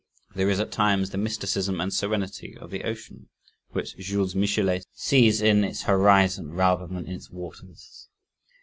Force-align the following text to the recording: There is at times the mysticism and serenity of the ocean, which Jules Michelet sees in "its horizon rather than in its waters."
There 0.33 0.49
is 0.49 0.59
at 0.59 0.71
times 0.71 1.11
the 1.11 1.19
mysticism 1.19 1.79
and 1.79 1.93
serenity 1.93 2.57
of 2.57 2.71
the 2.71 2.85
ocean, 2.85 3.29
which 3.69 3.95
Jules 3.97 4.33
Michelet 4.33 4.83
sees 4.93 5.43
in 5.43 5.63
"its 5.63 5.83
horizon 5.83 6.53
rather 6.53 6.87
than 6.87 7.05
in 7.05 7.13
its 7.17 7.29
waters." 7.29 8.09